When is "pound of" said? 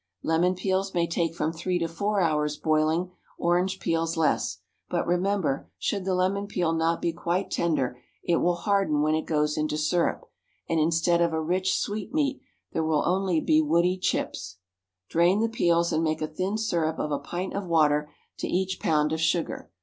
18.79-19.21